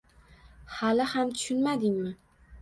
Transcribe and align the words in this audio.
Hali 0.77 1.05
ham 1.11 1.35
tushunmadingmi 1.35 2.17